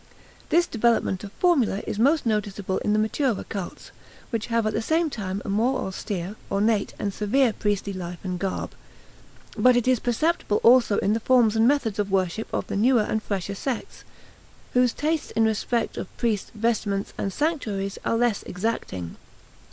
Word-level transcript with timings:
This 0.49 0.65
development 0.65 1.23
of 1.23 1.31
formula 1.33 1.83
is 1.85 1.99
most 1.99 2.25
noticeable 2.25 2.79
in 2.79 2.91
the 2.93 2.97
maturer 2.97 3.43
cults, 3.43 3.91
which 4.31 4.47
have 4.47 4.65
at 4.65 4.73
the 4.73 4.81
same 4.81 5.11
time 5.11 5.43
a 5.45 5.47
more 5.49 5.79
austere, 5.81 6.35
ornate, 6.51 6.95
and 6.97 7.13
severe 7.13 7.53
priestly 7.53 7.93
life 7.93 8.17
and 8.23 8.39
garb; 8.39 8.71
but 9.55 9.75
it 9.77 9.87
is 9.87 9.99
perceptible 9.99 10.59
also 10.63 10.97
in 10.97 11.13
the 11.13 11.19
forms 11.19 11.55
and 11.55 11.67
methods 11.67 11.99
of 11.99 12.09
worship 12.09 12.47
of 12.51 12.65
the 12.65 12.75
newer 12.75 13.03
and 13.03 13.21
fresher 13.21 13.53
sects, 13.53 14.03
whose 14.73 14.91
tastes 14.91 15.29
in 15.35 15.45
respect 15.45 15.97
of 15.97 16.17
priests, 16.17 16.49
vestments, 16.55 17.13
and 17.15 17.31
sanctuaries 17.31 17.99
are 18.03 18.17
less 18.17 18.41
exacting. 18.47 19.17